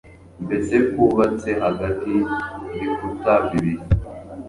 [0.43, 2.11] mbese kubatse hagati
[2.71, 3.83] yibikuta bibiri